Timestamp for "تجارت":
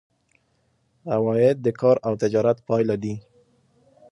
2.21-2.57